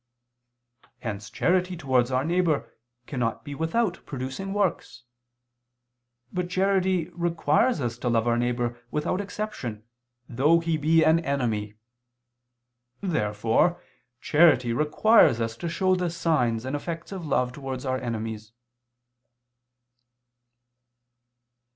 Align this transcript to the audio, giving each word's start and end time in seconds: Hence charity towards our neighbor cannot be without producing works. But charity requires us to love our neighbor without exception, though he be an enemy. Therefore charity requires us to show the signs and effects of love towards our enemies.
Hence 1.01 1.29
charity 1.29 1.77
towards 1.77 2.09
our 2.09 2.25
neighbor 2.25 2.75
cannot 3.05 3.45
be 3.45 3.53
without 3.53 4.03
producing 4.03 4.51
works. 4.51 5.03
But 6.33 6.49
charity 6.49 7.09
requires 7.13 7.79
us 7.79 7.99
to 7.99 8.09
love 8.09 8.27
our 8.27 8.35
neighbor 8.35 8.79
without 8.89 9.21
exception, 9.21 9.83
though 10.27 10.59
he 10.59 10.75
be 10.75 11.03
an 11.03 11.19
enemy. 11.19 11.75
Therefore 13.01 13.79
charity 14.19 14.73
requires 14.73 15.39
us 15.39 15.55
to 15.57 15.69
show 15.69 15.93
the 15.93 16.09
signs 16.09 16.65
and 16.65 16.75
effects 16.75 17.11
of 17.11 17.27
love 17.27 17.51
towards 17.51 17.85
our 17.85 17.99
enemies. 17.99 18.53